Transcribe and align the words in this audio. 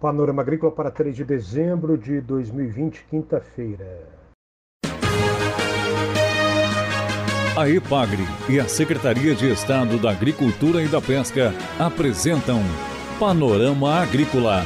Panorama 0.00 0.40
Agrícola 0.40 0.72
para 0.72 0.90
3 0.90 1.14
de 1.14 1.24
dezembro 1.24 1.98
de 1.98 2.22
2020, 2.22 3.04
quinta-feira. 3.10 4.08
A 7.54 7.68
EPAGRE 7.68 8.24
e 8.48 8.58
a 8.58 8.66
Secretaria 8.66 9.34
de 9.34 9.52
Estado 9.52 9.98
da 9.98 10.10
Agricultura 10.10 10.82
e 10.82 10.88
da 10.88 11.02
Pesca 11.02 11.52
apresentam 11.78 12.62
Panorama 13.18 14.00
Agrícola, 14.00 14.64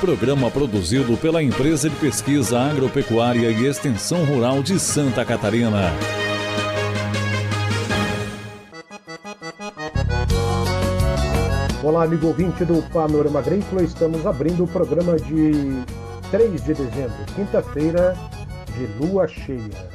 programa 0.00 0.50
produzido 0.50 1.16
pela 1.16 1.42
Empresa 1.42 1.88
de 1.88 1.96
Pesquisa 1.96 2.60
Agropecuária 2.60 3.50
e 3.50 3.64
Extensão 3.64 4.22
Rural 4.26 4.62
de 4.62 4.78
Santa 4.78 5.24
Catarina. 5.24 5.92
Olá, 11.84 12.04
amigo 12.04 12.28
ouvinte 12.28 12.64
do 12.64 12.82
Panorama 12.90 13.40
Agrícola. 13.40 13.82
Estamos 13.82 14.24
abrindo 14.24 14.64
o 14.64 14.66
programa 14.66 15.16
de 15.16 15.84
3 16.30 16.64
de 16.64 16.72
dezembro, 16.72 17.26
quinta-feira 17.34 18.16
de 18.74 18.86
lua 18.98 19.28
cheia. 19.28 19.90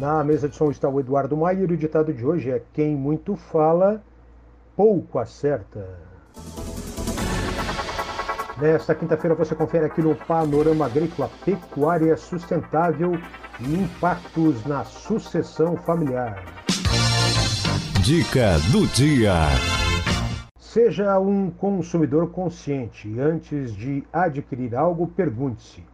Na 0.00 0.24
mesa 0.24 0.48
de 0.48 0.56
som 0.56 0.70
está 0.70 0.88
o 0.88 0.98
Eduardo 0.98 1.36
Maier 1.36 1.70
e 1.70 1.74
o 1.74 1.76
ditado 1.76 2.10
de 2.10 2.24
hoje 2.24 2.50
é: 2.50 2.62
Quem 2.72 2.96
muito 2.96 3.36
fala, 3.36 4.02
pouco 4.74 5.18
acerta. 5.18 5.86
Nesta 8.58 8.94
quinta-feira 8.94 9.34
você 9.34 9.54
confere 9.54 9.84
aqui 9.84 10.00
no 10.00 10.14
Panorama 10.14 10.86
Agrícola 10.86 11.30
Pecuária 11.44 12.16
Sustentável 12.16 13.12
e 13.60 13.74
impactos 13.74 14.64
na 14.64 14.84
sucessão 14.84 15.76
familiar. 15.76 16.42
Dica 18.00 18.58
do 18.72 18.86
dia. 18.86 19.34
Seja 20.74 21.16
um 21.20 21.52
consumidor 21.52 22.30
consciente 22.30 23.06
e 23.06 23.20
antes 23.20 23.72
de 23.72 24.02
adquirir 24.12 24.74
algo, 24.74 25.06
pergunte-se: 25.06 25.84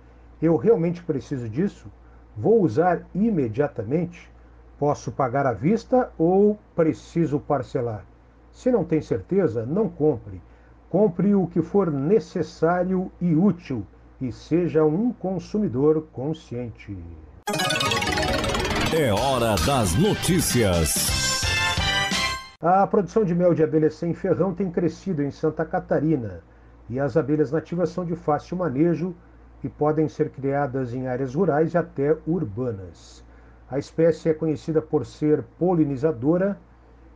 eu 0.41 0.57
realmente 0.57 1.03
preciso 1.03 1.51
disso? 1.51 1.87
Vou 2.35 2.63
usar 2.63 3.03
imediatamente? 3.15 4.31
Posso 4.79 5.13
pagar 5.13 5.45
à 5.45 5.53
vista 5.53 6.11
ou 6.17 6.59
preciso 6.75 7.39
parcelar? 7.39 8.07
Se 8.51 8.71
não 8.71 8.83
tem 8.83 9.03
certeza, 9.03 9.67
não 9.67 9.87
compre. 9.87 10.41
Compre 10.89 11.35
o 11.35 11.47
que 11.47 11.61
for 11.61 11.91
necessário 11.91 13.13
e 13.21 13.35
útil 13.35 13.87
e 14.19 14.33
seja 14.33 14.83
um 14.83 15.13
consumidor 15.13 16.07
consciente. 16.11 16.97
É 18.99 19.13
hora 19.13 19.57
das 19.67 19.95
notícias. 19.97 21.40
A 22.63 22.87
produção 22.87 23.25
de 23.25 23.35
mel 23.35 23.55
de 23.55 23.63
abelhas 23.63 23.95
sem 23.95 24.13
ferrão 24.13 24.53
tem 24.53 24.71
crescido 24.71 25.23
em 25.23 25.31
Santa 25.31 25.65
Catarina 25.65 26.43
e 26.91 27.01
as 27.01 27.17
abelhas 27.17 27.51
nativas 27.51 27.89
são 27.89 28.05
de 28.05 28.15
fácil 28.15 28.55
manejo 28.55 29.15
e 29.65 29.69
podem 29.71 30.11
ser 30.11 30.29
criadas 30.29 30.93
em 30.93 31.09
áreas 31.09 31.35
rurais 31.35 31.73
e 31.73 31.79
até 31.79 32.15
urbanas. 32.27 33.25
A 33.71 33.79
espécie 33.79 34.29
é 34.29 34.35
conhecida 34.35 34.83
por 34.83 35.07
ser 35.07 35.43
polinizadora 35.59 36.59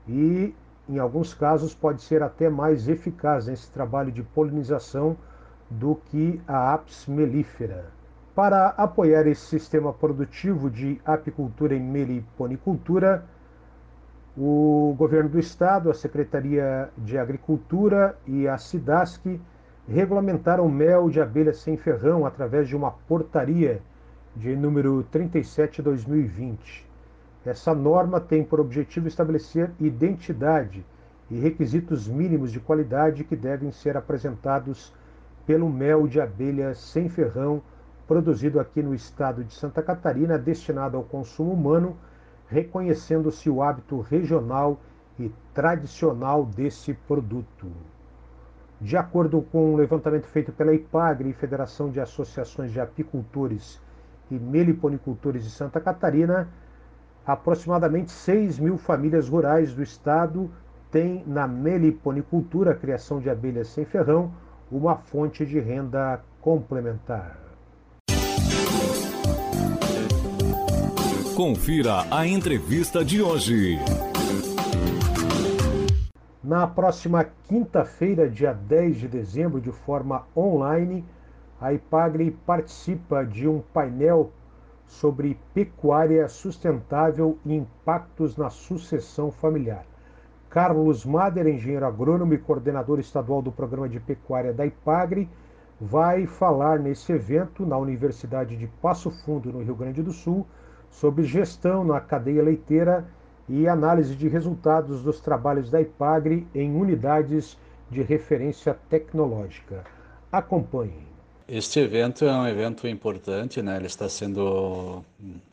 e, 0.08 0.54
em 0.88 0.98
alguns 0.98 1.34
casos, 1.34 1.74
pode 1.74 2.00
ser 2.00 2.22
até 2.22 2.48
mais 2.48 2.88
eficaz 2.88 3.46
nesse 3.46 3.70
trabalho 3.70 4.10
de 4.10 4.22
polinização 4.22 5.14
do 5.68 5.96
que 6.06 6.40
a 6.48 6.72
Apis 6.72 7.06
mellifera. 7.06 7.84
Para 8.34 8.68
apoiar 8.68 9.26
esse 9.26 9.44
sistema 9.44 9.92
produtivo 9.92 10.70
de 10.70 10.98
apicultura 11.04 11.74
e 11.74 11.80
meliponicultura, 11.80 13.26
o 14.36 14.94
governo 14.98 15.30
do 15.30 15.38
estado, 15.38 15.90
a 15.90 15.94
Secretaria 15.94 16.90
de 16.98 17.16
Agricultura 17.16 18.18
e 18.26 18.48
a 18.48 18.58
SIDASC 18.58 19.40
regulamentaram 19.88 20.68
mel 20.68 21.08
de 21.08 21.20
abelha 21.20 21.52
sem 21.52 21.76
ferrão 21.76 22.26
através 22.26 22.68
de 22.68 22.74
uma 22.74 22.90
portaria 22.90 23.80
de 24.34 24.56
número 24.56 25.04
37/2020. 25.12 26.84
Essa 27.46 27.72
norma 27.74 28.20
tem 28.20 28.42
por 28.42 28.58
objetivo 28.58 29.06
estabelecer 29.06 29.70
identidade 29.78 30.84
e 31.30 31.38
requisitos 31.38 32.08
mínimos 32.08 32.50
de 32.50 32.58
qualidade 32.58 33.22
que 33.22 33.36
devem 33.36 33.70
ser 33.70 33.96
apresentados 33.96 34.92
pelo 35.46 35.68
mel 35.68 36.08
de 36.08 36.20
abelha 36.20 36.74
sem 36.74 37.08
ferrão 37.08 37.62
produzido 38.08 38.58
aqui 38.58 38.82
no 38.82 38.94
estado 38.94 39.44
de 39.44 39.54
Santa 39.54 39.82
Catarina, 39.82 40.38
destinado 40.38 40.96
ao 40.96 41.04
consumo 41.04 41.52
humano 41.52 41.96
reconhecendo-se 42.54 43.50
o 43.50 43.60
hábito 43.60 44.00
regional 44.00 44.78
e 45.18 45.28
tradicional 45.52 46.46
desse 46.46 46.94
produto. 46.94 47.66
De 48.80 48.96
acordo 48.96 49.42
com 49.42 49.72
um 49.72 49.76
levantamento 49.76 50.26
feito 50.26 50.52
pela 50.52 50.72
IPAGRE, 50.72 51.32
Federação 51.32 51.90
de 51.90 52.00
Associações 52.00 52.70
de 52.70 52.80
Apicultores 52.80 53.80
e 54.30 54.38
Meliponicultores 54.38 55.42
de 55.42 55.50
Santa 55.50 55.80
Catarina, 55.80 56.48
aproximadamente 57.26 58.12
6 58.12 58.60
mil 58.60 58.78
famílias 58.78 59.28
rurais 59.28 59.74
do 59.74 59.82
estado 59.82 60.48
têm 60.92 61.24
na 61.26 61.48
meliponicultura, 61.48 62.70
a 62.70 62.76
criação 62.76 63.18
de 63.18 63.28
abelhas 63.28 63.66
sem 63.68 63.84
ferrão, 63.84 64.32
uma 64.70 64.96
fonte 64.96 65.44
de 65.44 65.58
renda 65.58 66.20
complementar. 66.40 67.43
Confira 71.34 72.06
a 72.12 72.24
entrevista 72.28 73.04
de 73.04 73.20
hoje. 73.20 73.76
Na 76.42 76.64
próxima 76.64 77.26
quinta-feira, 77.48 78.30
dia 78.30 78.52
10 78.52 78.98
de 78.98 79.08
dezembro, 79.08 79.60
de 79.60 79.72
forma 79.72 80.28
online, 80.36 81.04
a 81.60 81.72
IPAGRE 81.72 82.30
participa 82.46 83.24
de 83.24 83.48
um 83.48 83.60
painel 83.60 84.30
sobre 84.86 85.36
pecuária 85.52 86.28
sustentável 86.28 87.36
e 87.44 87.52
impactos 87.52 88.36
na 88.36 88.48
sucessão 88.48 89.32
familiar. 89.32 89.84
Carlos 90.48 91.04
Mader, 91.04 91.48
engenheiro 91.48 91.84
agrônomo 91.84 92.32
e 92.32 92.38
coordenador 92.38 93.00
estadual 93.00 93.42
do 93.42 93.50
programa 93.50 93.88
de 93.88 93.98
pecuária 93.98 94.52
da 94.52 94.64
IPAGRE, 94.64 95.28
vai 95.80 96.28
falar 96.28 96.78
nesse 96.78 97.10
evento 97.10 97.66
na 97.66 97.76
Universidade 97.76 98.56
de 98.56 98.68
Passo 98.80 99.10
Fundo, 99.10 99.52
no 99.52 99.64
Rio 99.64 99.74
Grande 99.74 100.00
do 100.00 100.12
Sul, 100.12 100.46
sobre 101.00 101.24
gestão 101.24 101.84
na 101.84 102.00
cadeia 102.00 102.42
leiteira 102.42 103.04
e 103.48 103.68
análise 103.68 104.14
de 104.14 104.28
resultados 104.28 105.02
dos 105.02 105.20
trabalhos 105.20 105.70
da 105.70 105.80
IPAGRE 105.80 106.46
em 106.54 106.74
unidades 106.74 107.58
de 107.90 108.02
referência 108.02 108.76
tecnológica. 108.88 109.84
Acompanhem. 110.30 111.06
Este 111.46 111.80
evento 111.80 112.24
é 112.24 112.32
um 112.32 112.46
evento 112.46 112.88
importante, 112.88 113.60
né? 113.60 113.76
ele 113.76 113.86
está 113.86 114.08
sendo 114.08 115.04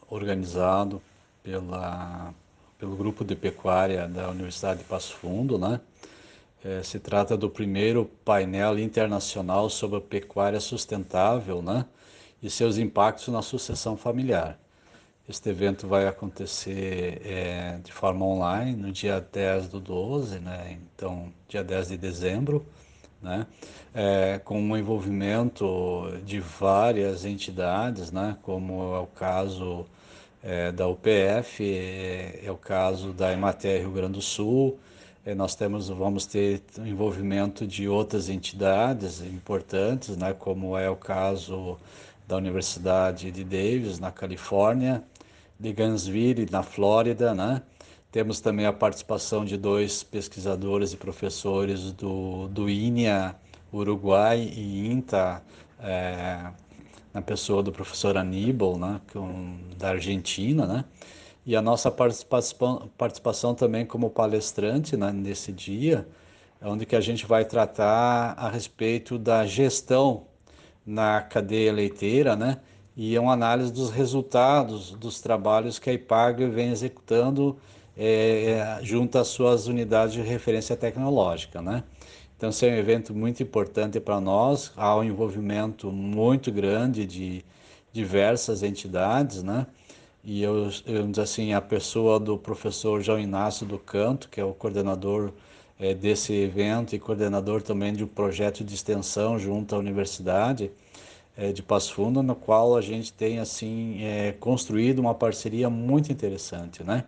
organizado 0.09 1.01
pela, 1.43 2.33
pelo 2.79 2.95
grupo 2.95 3.25
de 3.25 3.35
pecuária 3.35 4.07
da 4.07 4.29
Universidade 4.29 4.79
de 4.79 4.85
Passo 4.85 5.15
Fundo. 5.15 5.57
Né? 5.57 5.81
É, 6.63 6.81
se 6.81 6.99
trata 6.99 7.35
do 7.35 7.49
primeiro 7.49 8.05
painel 8.23 8.79
internacional 8.79 9.69
sobre 9.69 9.97
a 9.97 10.01
pecuária 10.01 10.59
sustentável 10.59 11.61
né? 11.61 11.85
e 12.41 12.49
seus 12.49 12.77
impactos 12.77 13.27
na 13.27 13.41
sucessão 13.41 13.97
familiar. 13.97 14.57
Este 15.29 15.49
evento 15.49 15.87
vai 15.87 16.07
acontecer 16.07 17.21
é, 17.23 17.79
de 17.83 17.91
forma 17.91 18.25
online 18.25 18.75
no 18.75 18.91
dia 18.91 19.21
10 19.21 19.69
do 19.69 19.79
12, 19.79 20.39
né? 20.39 20.77
então, 20.95 21.31
dia 21.47 21.63
10 21.63 21.89
de 21.89 21.97
dezembro, 21.97 22.65
né? 23.21 23.45
É, 23.93 24.39
com 24.43 24.71
o 24.71 24.77
envolvimento 24.77 26.11
de 26.25 26.39
várias 26.39 27.23
entidades, 27.23 28.11
né? 28.11 28.35
como 28.41 28.95
é 28.95 28.99
o 28.99 29.07
caso 29.07 29.85
é, 30.41 30.71
da 30.71 30.87
UPF, 30.87 31.63
é, 31.63 32.41
é, 32.43 32.51
o 32.51 32.57
caso 32.57 33.13
da 33.13 33.31
Emater 33.31 33.81
Rio 33.81 33.91
Grande 33.91 34.13
do 34.13 34.21
Sul, 34.21 34.79
é, 35.23 35.35
nós 35.35 35.53
temos, 35.53 35.87
vamos 35.89 36.25
ter 36.25 36.63
envolvimento 36.79 37.67
de 37.67 37.87
outras 37.87 38.27
entidades 38.27 39.21
importantes, 39.21 40.17
né? 40.17 40.33
como 40.33 40.75
é 40.75 40.89
o 40.89 40.95
caso 40.95 41.77
da 42.27 42.37
Universidade 42.37 43.29
de 43.29 43.43
Davis, 43.43 43.99
na 43.99 44.09
Califórnia, 44.09 45.03
de 45.61 45.71
Gainesville, 45.71 46.47
na 46.49 46.63
Flórida, 46.63 47.35
né? 47.35 47.61
Temos 48.11 48.41
também 48.41 48.65
a 48.65 48.73
participação 48.73 49.45
de 49.45 49.55
dois 49.55 50.03
pesquisadores 50.03 50.91
e 50.91 50.97
professores 50.97 51.91
do, 51.93 52.47
do 52.47 52.67
INEA, 52.67 53.35
Uruguai 53.71 54.39
e 54.41 54.87
INTA, 54.91 55.41
é, 55.79 56.51
na 57.13 57.21
pessoa 57.21 57.61
do 57.61 57.71
professor 57.71 58.17
Aníbal, 58.17 58.77
né, 58.77 58.99
é 59.15 59.75
da 59.77 59.89
Argentina, 59.89 60.65
né? 60.65 60.85
E 61.45 61.55
a 61.55 61.61
nossa 61.61 61.89
participação, 61.91 62.89
participação 62.97 63.53
também 63.53 63.85
como 63.85 64.09
palestrante 64.09 64.97
né, 64.97 65.11
nesse 65.11 65.51
dia, 65.51 66.07
onde 66.61 66.85
que 66.85 66.95
a 66.95 67.01
gente 67.01 67.25
vai 67.25 67.45
tratar 67.45 68.33
a 68.37 68.49
respeito 68.49 69.17
da 69.17 69.45
gestão 69.45 70.25
na 70.85 71.21
cadeia 71.21 71.71
leiteira, 71.71 72.35
né? 72.35 72.57
E 72.95 73.15
é 73.15 73.19
uma 73.19 73.33
análise 73.33 73.71
dos 73.71 73.89
resultados 73.89 74.91
dos 74.91 75.21
trabalhos 75.21 75.79
que 75.79 75.89
a 75.89 75.93
IPAG 75.93 76.45
vem 76.47 76.71
executando 76.71 77.57
é, 77.97 78.79
junto 78.81 79.17
às 79.17 79.27
suas 79.27 79.67
unidades 79.67 80.13
de 80.13 80.21
referência 80.21 80.75
tecnológica. 80.75 81.61
Né? 81.61 81.83
Então, 82.37 82.49
esse 82.49 82.67
é 82.67 82.71
um 82.71 82.75
evento 82.75 83.13
muito 83.13 83.41
importante 83.43 83.99
para 83.99 84.19
nós, 84.19 84.71
há 84.75 84.95
um 84.95 85.03
envolvimento 85.03 85.91
muito 85.91 86.51
grande 86.51 87.05
de 87.05 87.45
diversas 87.93 88.63
entidades, 88.63 89.43
né? 89.43 89.67
E 90.23 90.41
eu, 90.41 90.69
eu 90.85 91.21
assim, 91.21 91.53
a 91.53 91.61
pessoa 91.61 92.19
do 92.19 92.37
professor 92.37 93.01
João 93.01 93.19
Inácio 93.19 93.65
do 93.65 93.77
Canto, 93.79 94.29
que 94.29 94.39
é 94.39 94.45
o 94.45 94.53
coordenador 94.53 95.31
é, 95.79 95.93
desse 95.93 96.31
evento 96.33 96.95
e 96.95 96.99
coordenador 96.99 97.61
também 97.61 97.91
de 97.93 98.03
um 98.03 98.07
projeto 98.07 98.63
de 98.63 98.73
extensão 98.73 99.39
junto 99.39 99.75
à 99.75 99.79
universidade 99.79 100.71
é, 101.35 101.51
de 101.51 101.63
Passo 101.63 101.93
Fundo, 101.93 102.21
no 102.21 102.35
qual 102.35 102.75
a 102.75 102.81
gente 102.81 103.11
tem 103.13 103.39
assim 103.39 104.03
é, 104.03 104.33
construído 104.33 104.99
uma 104.99 105.15
parceria 105.15 105.69
muito 105.69 106.11
interessante, 106.11 106.83
né? 106.83 107.05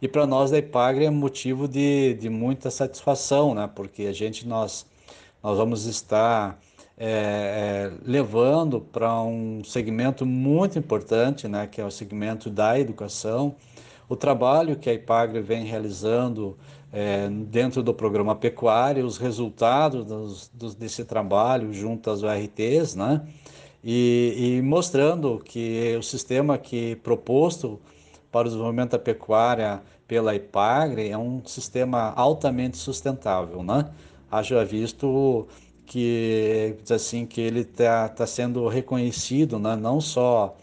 E 0.00 0.06
para 0.06 0.26
nós 0.26 0.50
da 0.50 0.58
Ipagre 0.58 1.04
é 1.04 1.10
motivo 1.10 1.66
de, 1.66 2.14
de 2.14 2.30
muita 2.30 2.70
satisfação, 2.70 3.54
né? 3.54 3.68
Porque 3.74 4.04
a 4.04 4.12
gente 4.12 4.46
nós 4.46 4.86
nós 5.42 5.56
vamos 5.56 5.86
estar 5.86 6.58
é, 6.96 7.90
é, 7.90 7.92
levando 8.04 8.80
para 8.80 9.22
um 9.22 9.62
segmento 9.64 10.26
muito 10.26 10.78
importante, 10.78 11.46
né? 11.48 11.66
Que 11.66 11.80
é 11.80 11.84
o 11.84 11.90
segmento 11.90 12.50
da 12.50 12.78
educação, 12.78 13.54
o 14.08 14.16
trabalho 14.16 14.76
que 14.76 14.90
a 14.90 14.94
Ipagre 14.94 15.40
vem 15.40 15.64
realizando 15.64 16.56
é, 16.92 17.28
dentro 17.28 17.82
do 17.82 17.92
programa 17.92 18.34
pecuário, 18.34 19.04
os 19.04 19.18
resultados 19.18 20.04
dos, 20.04 20.50
dos, 20.52 20.74
desse 20.74 21.04
trabalho 21.04 21.72
junto 21.72 22.10
às 22.10 22.22
ORTs, 22.22 22.94
né? 22.94 23.22
E, 23.84 24.56
e, 24.58 24.62
mostrando 24.62 25.40
que 25.44 25.96
o 25.96 26.02
sistema 26.02 26.58
que 26.58 26.96
proposto 26.96 27.78
para 28.30 28.46
o 28.46 28.50
desenvolvimento 28.50 28.92
da 28.92 28.98
pecuária 28.98 29.82
pela 30.06 30.34
IPAGRE 30.34 31.10
é 31.10 31.16
um 31.16 31.42
sistema 31.44 32.12
altamente 32.16 32.76
sustentável, 32.76 33.62
né? 33.62 33.90
Haja 34.30 34.64
visto 34.64 35.46
que 35.86 36.76
assim 36.90 37.24
que 37.24 37.40
ele 37.40 37.60
está 37.60 38.08
tá 38.08 38.26
sendo 38.26 38.68
reconhecido, 38.68 39.58
né? 39.58 39.74
não 39.74 40.00
só 40.00 40.56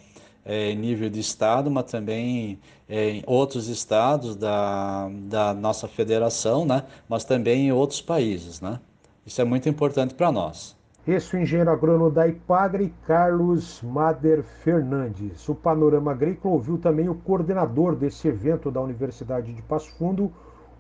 é, 0.46 0.70
em 0.70 0.76
nível 0.78 1.10
de 1.10 1.20
estado, 1.20 1.72
mas 1.72 1.86
também 1.86 2.60
é, 2.88 3.10
em 3.10 3.24
outros 3.26 3.68
estados 3.68 4.36
da, 4.36 5.10
da 5.24 5.54
nossa 5.54 5.88
federação, 5.88 6.64
né? 6.66 6.84
Mas 7.10 7.26
também 7.26 7.68
em 7.68 7.72
outros 7.72 8.02
países, 8.02 8.62
né? 8.62 8.80
Isso 9.26 9.42
é 9.42 9.44
muito 9.44 9.68
importante 9.68 10.14
para 10.14 10.32
nós. 10.32 10.76
Esse 11.08 11.36
é 11.36 11.40
o 11.40 11.42
engenheiro 11.42 11.70
agrônomo 11.70 12.10
da 12.10 12.28
Ipagre, 12.28 12.92
Carlos 13.06 13.80
Mader 13.84 14.44
Fernandes. 14.64 15.48
O 15.48 15.54
Panorama 15.54 16.12
Agrícola 16.12 16.56
ouviu 16.56 16.78
também 16.78 17.10
o 17.10 17.16
coordenador 17.16 17.96
desse 17.96 18.28
evento 18.28 18.72
da 18.72 18.82
Universidade 18.82 19.54
de 19.54 19.62
Passo 19.62 19.96
Fundo, 19.98 20.32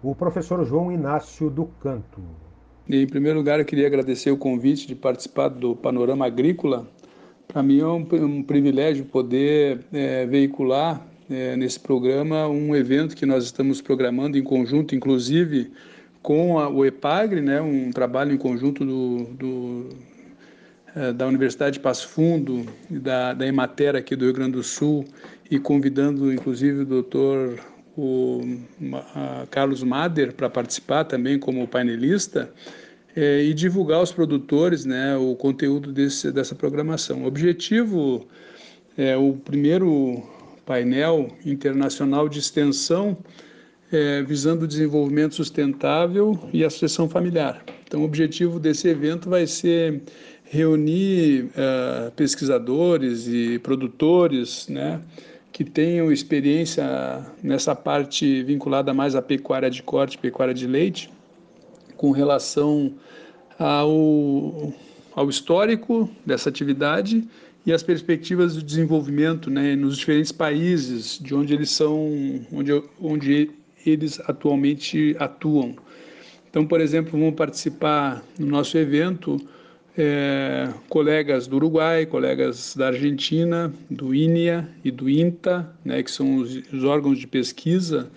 o 0.02 0.16
professor 0.16 0.64
João 0.66 0.92
Inácio 0.92 1.50
do 1.50 1.66
Canto. 1.80 2.22
Em 2.88 3.08
primeiro 3.08 3.40
lugar, 3.40 3.60
eu 3.60 3.66
queria 3.66 3.88
agradecer 3.88 4.30
o 4.30 4.38
convite 4.38 4.88
de 4.88 4.96
participar 4.96 5.50
do 5.50 5.76
Panorama 5.76 6.28
Agrícola. 6.28 6.88
Para 7.56 7.64
mim 7.64 7.80
é 7.80 7.88
um, 7.88 8.06
um, 8.12 8.44
privilégio 8.44 9.06
poder 9.06 9.80
é, 9.94 10.26
veicular 10.26 11.02
é, 11.30 11.56
nesse 11.56 11.80
programa 11.80 12.50
um 12.50 12.76
evento 12.76 13.16
que 13.16 13.26
nós 13.26 13.46
estamos 13.46 13.80
programando 13.80 14.38
em 14.38 14.44
conjunto, 14.44 14.94
inclusive 14.94 15.72
com 16.22 16.60
a, 16.60 16.68
o 16.68 16.86
EPAGRE, 16.86 17.40
né, 17.40 17.62
um 17.62 17.92
trabalho 17.92 18.34
em 18.34 18.38
conjunto 18.38 18.84
do, 18.84 19.24
do 19.36 19.90
eh, 20.98 21.14
da 21.14 21.26
Universidade 21.28 21.76
de 21.76 21.80
Passo 21.80 22.10
Fundo 22.10 22.66
da, 22.90 23.32
da 23.32 23.48
Emater 23.48 23.96
aqui 23.96 24.18
do 24.18 24.26
Rio 24.26 24.34
Grande 24.34 24.58
do 24.58 24.64
Sul 24.64 25.06
e 25.50 25.58
convidando 25.58 26.34
inclusive 26.34 26.82
o 26.82 26.86
doutor 26.86 27.58
o, 27.98 28.42
Carlos 29.50 29.82
Mader 29.82 30.34
para 30.34 30.50
participar 30.50 31.06
também 31.06 31.40
como 31.40 31.66
painelista 31.66 32.52
é, 33.16 33.44
e 33.44 33.54
divulgar 33.54 34.00
aos 34.00 34.12
produtores 34.12 34.86
né, 34.86 35.16
o 35.16 35.36
conteúdo 35.36 35.92
desse, 35.92 36.32
dessa 36.32 36.54
programação. 36.54 37.24
O 37.24 37.28
objetivo 37.28 38.28
é 38.98 39.16
o 39.16 39.34
primeiro 39.34 40.22
painel 40.66 41.30
internacional 41.46 42.28
de 42.28 42.40
extensão 42.40 43.18
é, 43.92 44.24
visando 44.24 44.66
o 44.66 44.68
desenvolvimento 44.68 45.36
sustentável 45.36 46.38
e 46.52 46.64
a 46.64 46.70
sucessão 46.70 47.08
familiar. 47.08 47.64
Então, 47.88 48.02
o 48.02 48.06
objetivo 48.06 48.60
desse 48.60 48.88
evento 48.88 49.30
vai 49.30 49.48
ser 49.48 50.02
reunir 50.44 51.46
uh, 51.46 52.12
pesquisadores 52.12 53.28
e 53.28 53.60
produtores, 53.60 54.68
né, 54.68 55.02
que 55.52 55.64
tenham 55.64 56.12
experiência 56.12 57.26
nessa 57.42 57.76
parte 57.76 58.44
vinculada 58.44 58.94
mais 58.94 59.16
à 59.16 59.22
pecuária 59.22 59.70
de 59.70 59.82
corte, 59.82 60.18
pecuária 60.18 60.54
de 60.54 60.68
leite, 60.68 61.10
com 61.98 62.12
relação 62.12 62.94
ao, 63.58 64.74
ao 65.16 65.30
histórico 65.30 66.10
dessa 66.26 66.50
atividade 66.50 67.28
e 67.66 67.74
as 67.74 67.82
perspectivas 67.82 68.56
de 68.56 68.64
desenvolvimento 68.64 69.50
né, 69.50 69.76
nos 69.76 69.98
diferentes 69.98 70.32
países 70.32 71.20
de 71.20 71.34
onde 71.34 71.54
eles 71.54 71.72
são, 71.72 72.46
onde, 72.52 72.72
onde 73.02 73.50
eles 73.86 74.20
atualmente 74.28 75.16
atuam. 75.20 75.76
Então, 76.50 76.66
por 76.66 76.80
exemplo, 76.80 77.20
vão 77.20 77.32
participar 77.32 78.24
no 78.40 78.46
nosso 78.46 78.78
evento 78.78 79.38
é, 79.98 80.70
colegas 80.90 81.48
do 81.48 81.56
Uruguai, 81.56 82.06
colegas 82.06 82.76
da 82.76 82.88
Argentina, 82.88 83.74
do 83.90 84.14
INEA 84.14 84.70
e 84.84 84.92
do 84.92 85.10
INTA, 85.10 85.70
né, 85.84 86.04
que 86.04 86.12
são 86.12 86.38
os, 86.38 86.56
os 86.72 86.84
órgãos 86.84 87.18
de 87.18 87.28
pesquisa 87.28 88.10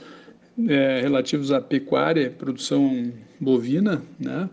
é, 0.69 1.00
relativos 1.00 1.52
à 1.52 1.61
pecuária, 1.61 2.31
produção 2.31 3.12
bovina, 3.41 4.02
né? 4.19 4.49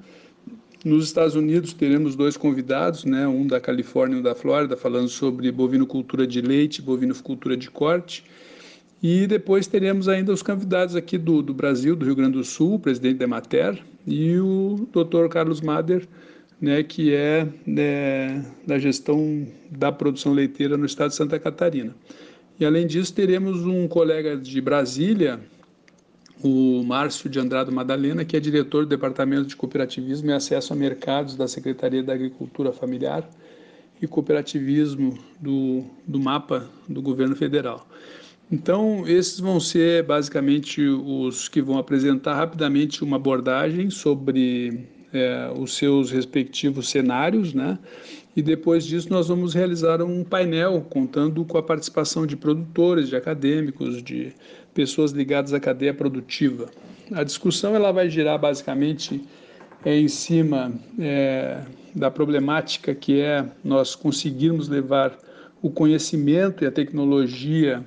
Nos 0.86 1.06
Estados 1.06 1.34
Unidos 1.34 1.74
teremos 1.74 2.16
dois 2.16 2.38
convidados, 2.38 3.06
né, 3.06 3.28
um 3.28 3.48
da 3.48 3.60
Califórnia 3.60 4.18
e 4.18 4.20
um 4.20 4.22
da 4.22 4.36
Flórida, 4.36 4.78
falando 4.78 5.10
sobre 5.10 5.52
bovinocultura 5.52 6.28
de 6.28 6.40
leite, 6.42 6.80
bovinocultura 6.80 7.58
de 7.58 7.72
corte. 7.72 8.24
E 9.02 9.26
depois 9.26 9.66
teremos 9.66 10.08
ainda 10.08 10.32
os 10.32 10.44
convidados 10.44 10.96
aqui 10.96 11.18
do, 11.18 11.42
do 11.42 11.56
Brasil, 11.56 11.96
do 11.96 12.06
Rio 12.06 12.16
Grande 12.16 12.38
do 12.38 12.44
Sul, 12.44 12.76
o 12.76 12.80
presidente 12.80 13.18
da 13.18 13.24
Emater, 13.24 13.82
e 14.06 14.38
o 14.38 14.88
Dr. 14.94 15.28
Carlos 15.28 15.60
Mader, 15.60 16.08
né, 16.62 16.84
que 16.84 17.16
é 17.16 17.48
né, 17.66 18.46
da 18.68 18.78
gestão 18.78 19.48
da 19.72 19.92
produção 19.92 20.34
leiteira 20.34 20.78
no 20.78 20.86
estado 20.86 21.10
de 21.10 21.16
Santa 21.16 21.40
Catarina. 21.40 21.96
E 22.60 22.66
além 22.66 22.86
disso, 22.86 23.12
teremos 23.12 23.66
um 23.66 23.88
colega 23.88 24.38
de 24.38 24.62
Brasília, 24.62 25.40
o 26.44 26.84
Márcio 26.84 27.30
de 27.30 27.40
Andrado 27.40 27.72
Madalena, 27.72 28.26
que 28.26 28.36
é 28.36 28.40
diretor 28.40 28.84
do 28.84 28.90
Departamento 28.90 29.48
de 29.48 29.56
Cooperativismo 29.56 30.30
e 30.30 30.34
Acesso 30.34 30.74
a 30.74 30.76
Mercados 30.76 31.36
da 31.36 31.48
Secretaria 31.48 32.04
da 32.04 32.14
Agricultura 32.14 32.72
Familiar 32.72 33.28
e 34.02 34.08
Cooperativismo 34.08 35.18
do, 35.40 35.84
do 36.06 36.20
MAPA 36.20 36.70
do 36.88 37.02
Governo 37.02 37.36
Federal. 37.36 37.88
Então, 38.52 39.08
esses 39.08 39.40
vão 39.40 39.60
ser 39.60 40.04
basicamente 40.04 40.82
os 40.82 41.48
que 41.50 41.62
vão 41.62 41.80
apresentar 41.80 42.36
rapidamente 42.36 43.04
uma 43.04 43.16
abordagem 43.16 43.90
sobre 43.90 44.88
é, 45.12 45.52
os 45.58 45.76
seus 45.76 46.12
respectivos 46.12 46.90
cenários, 46.90 47.54
né? 47.54 47.80
E 48.36 48.42
depois 48.42 48.86
disso 48.86 49.10
nós 49.10 49.30
vamos 49.30 49.54
realizar 49.54 50.02
um 50.02 50.24
painel 50.24 50.86
contando 50.90 51.44
com 51.46 51.58
a 51.58 51.64
participação 51.64 52.28
de 52.28 52.36
produtores, 52.36 53.08
de 53.08 53.16
acadêmicos, 53.16 54.04
de 54.04 54.34
pessoas 54.76 55.12
ligadas 55.12 55.54
à 55.54 55.60
cadeia 55.60 55.94
produtiva. 55.94 56.70
A 57.12 57.24
discussão 57.24 57.76
ela 57.76 57.92
vai 57.92 58.10
girar 58.10 58.38
basicamente 58.38 59.24
é, 59.84 59.98
em 59.98 60.08
cima 60.08 60.72
é, 61.00 61.62
da 61.96 62.12
problemática 62.12 62.94
que 62.94 63.22
é 63.22 63.46
nós 63.64 63.96
conseguirmos 63.96 64.68
levar 64.68 65.18
o 65.62 65.70
conhecimento 65.72 66.64
e 66.64 66.68
a 66.68 66.72
tecnologia 66.72 67.84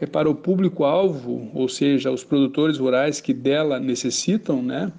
é, 0.00 0.06
para 0.06 0.30
o 0.30 0.34
público-alvo, 0.34 1.50
ou 1.52 1.68
seja, 1.68 2.10
os 2.10 2.22
produtores 2.22 2.78
rurais 2.78 3.20
que 3.20 3.34
dela 3.34 3.80
necessitam, 3.80 4.62
né? 4.62 4.92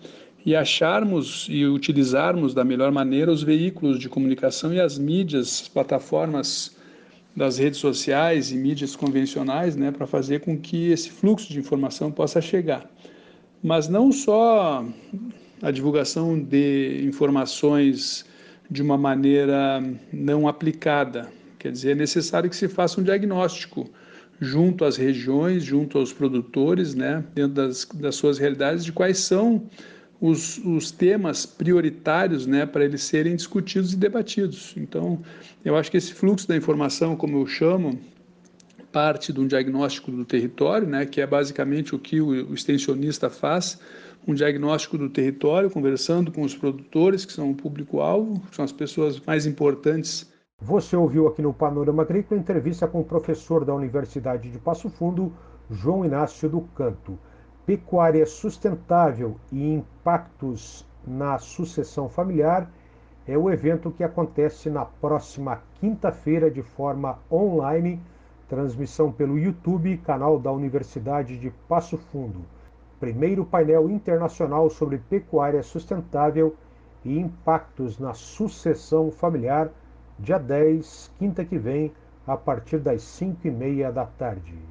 e 0.46 0.56
acharmos 0.56 1.48
e 1.50 1.66
utilizarmos 1.66 2.54
da 2.54 2.64
melhor 2.64 2.92
maneira 2.92 3.32
os 3.32 3.44
veículos 3.44 4.00
de 4.00 4.10
comunicação 4.10 4.74
e 4.74 4.82
as 4.82 4.98
mídias, 4.98 5.62
as 5.62 5.68
plataformas 5.68 6.76
das 7.36 7.58
redes 7.58 7.80
sociais 7.80 8.52
e 8.52 8.56
mídias 8.56 8.96
convencionais, 8.96 9.76
né, 9.76 9.92
para 9.92 10.06
fazer 10.06 10.42
com 10.42 10.58
que 10.58 10.92
esse 10.92 11.10
fluxo 11.10 11.52
de 11.52 11.60
informação 11.60 12.12
possa 12.12 12.42
chegar. 12.42 12.90
Mas 13.64 13.88
não 13.88 14.12
só 14.12 14.86
a 15.62 15.72
divulgação 15.72 16.38
de 16.42 17.04
informações 17.06 18.26
de 18.70 18.82
uma 18.82 18.98
maneira 18.98 19.84
não 20.12 20.48
aplicada, 20.48 21.32
quer 21.60 21.72
dizer, 21.72 21.92
é 21.92 21.96
necessário 21.96 22.50
que 22.50 22.56
se 22.56 22.68
faça 22.68 23.00
um 23.00 23.04
diagnóstico 23.04 23.90
junto 24.40 24.84
às 24.84 24.98
regiões, 24.98 25.64
junto 25.64 26.00
aos 26.00 26.12
produtores, 26.12 26.96
né, 26.96 27.24
dentro 27.36 27.54
das, 27.54 27.86
das 27.94 28.16
suas 28.16 28.40
realidades, 28.40 28.84
de 28.84 28.92
quais 28.92 29.20
são 29.20 29.64
os, 30.22 30.60
os 30.60 30.92
temas 30.92 31.48
prioritários 31.48 32.46
né, 32.46 32.64
para 32.68 32.86
eles 32.86 33.02
serem 33.02 33.36
discutidos 33.36 33.92
e 33.92 33.98
debatidos. 33.98 34.76
Então, 34.78 35.20
eu 35.66 35.76
acho 35.76 35.90
que 35.90 35.98
esse 35.98 36.14
fluxo 36.14 36.48
da 36.48 36.56
informação, 36.56 37.16
como 37.16 37.40
eu 37.40 37.48
chamo, 37.48 38.00
parte 38.92 39.34
de 39.34 39.40
um 39.40 39.48
diagnóstico 39.48 40.12
do 40.12 40.24
território, 40.24 40.88
né, 40.88 41.08
que 41.08 41.20
é 41.20 41.26
basicamente 41.26 41.96
o 41.96 42.00
que 42.00 42.22
o, 42.22 42.28
o 42.28 42.54
extensionista 42.54 43.32
faz, 43.32 43.80
um 44.28 44.36
diagnóstico 44.36 44.96
do 44.96 45.10
território, 45.10 45.72
conversando 45.72 46.32
com 46.32 46.44
os 46.44 46.56
produtores, 46.56 47.26
que 47.26 47.34
são 47.34 47.50
o 47.50 47.56
público-alvo, 47.56 48.40
que 48.42 48.56
são 48.56 48.64
as 48.64 48.72
pessoas 48.72 49.20
mais 49.26 49.48
importantes. 49.48 50.32
Você 50.62 50.96
ouviu 50.96 51.28
aqui 51.28 51.42
no 51.42 51.52
Panorama 51.52 52.04
Agrícola 52.04 52.40
entrevista 52.40 52.88
com 52.88 53.00
o 53.00 53.04
professor 53.04 53.66
da 53.66 53.74
Universidade 53.74 54.52
de 54.52 54.60
Passo 54.60 54.88
Fundo, 54.88 55.34
João 55.72 56.06
Inácio 56.06 56.48
do 56.48 56.62
Canto. 56.62 57.18
Pecuária 57.66 58.26
sustentável 58.26 59.36
e 59.52 59.74
impactos 59.74 60.86
na 61.06 61.38
sucessão 61.38 62.10
familiar 62.10 62.70
é 63.28 63.38
o 63.38 63.50
evento 63.50 63.92
que 63.92 64.04
acontece 64.04 64.70
na 64.70 64.86
próxima 64.86 65.62
quinta-feira 65.80 66.50
de 66.50 66.62
forma 66.62 67.20
online, 67.32 68.02
transmissão 68.50 69.12
pelo 69.12 69.38
YouTube, 69.38 69.98
canal 69.98 70.40
da 70.40 70.52
Universidade 70.52 71.38
de 71.38 71.52
Passo 71.68 71.98
Fundo 71.98 72.42
primeiro 73.02 73.44
painel 73.44 73.90
internacional 73.90 74.70
sobre 74.70 75.00
pecuária 75.00 75.64
sustentável 75.64 76.56
e 77.04 77.18
impactos 77.18 77.98
na 77.98 78.14
sucessão 78.14 79.10
familiar, 79.10 79.72
dia 80.20 80.38
10, 80.38 81.12
quinta 81.18 81.44
que 81.44 81.58
vem, 81.58 81.92
a 82.28 82.38
partir 82.38 82.78
das 82.78 83.02
5 83.02 83.48
e 83.48 83.50
meia 83.50 83.92
da 83.92 84.06
tarde. 84.06 84.71